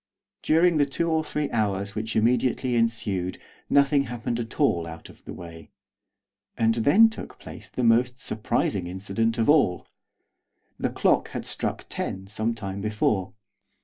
[0.41, 3.37] During the two or three hours which immediately ensued
[3.69, 5.69] nothing happened at all out of the way,
[6.57, 9.87] and then took place the most surprising incident of all.
[10.79, 13.33] The clock had struck ten some time before.